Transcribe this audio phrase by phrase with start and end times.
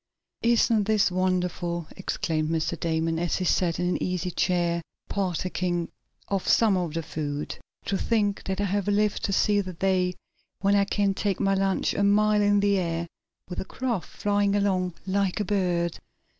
[0.41, 2.79] "Isn't this wonderful!" exclaimed Mr.
[2.79, 5.91] Damon, as he sat in an easy chair, partaking
[6.27, 7.55] of some of the food.
[7.85, 10.15] "To think that I have lived to see the day
[10.59, 13.05] when I can take my lunch a mile in the air,
[13.47, 15.99] with a craft flying along like a bird.